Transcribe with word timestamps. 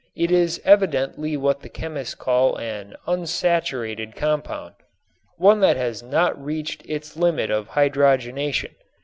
It 0.15 0.31
is 0.31 0.59
evidently 0.65 1.37
what 1.37 1.59
the 1.59 1.69
chemists 1.69 2.15
call 2.15 2.55
an 2.57 2.95
"unsaturated" 3.07 4.15
compound, 4.15 4.73
one 5.37 5.59
that 5.59 5.77
has 5.77 6.01
not 6.01 6.43
reached 6.43 6.81
its 6.89 7.15
limit 7.17 7.51
of 7.51 7.67
hydrogenation. 7.69 8.73